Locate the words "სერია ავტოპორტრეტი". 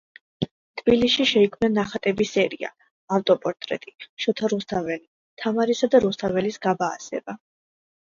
2.37-3.93